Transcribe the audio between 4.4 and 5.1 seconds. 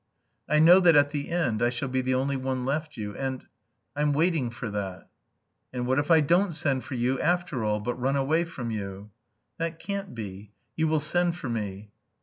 for that."